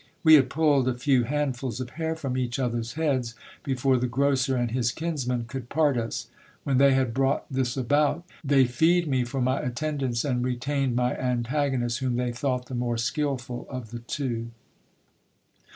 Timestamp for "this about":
7.53-8.25